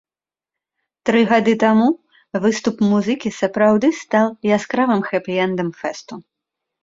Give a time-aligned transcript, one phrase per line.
[1.07, 1.89] Тры гады таму
[2.45, 4.27] выступ музыкі сапраўды стаў
[4.57, 6.13] яскравым хэпі-эндам фэсту.